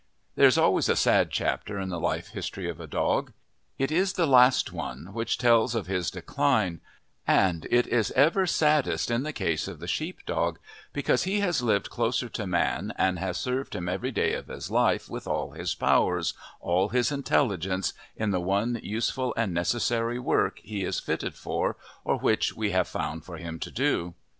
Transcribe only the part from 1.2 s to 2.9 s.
chapter in the life history of a